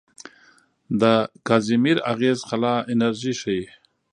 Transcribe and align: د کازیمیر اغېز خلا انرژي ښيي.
د 1.01 1.03
کازیمیر 1.47 1.97
اغېز 2.11 2.39
خلا 2.47 2.75
انرژي 2.91 3.33
ښيي. 3.41 3.63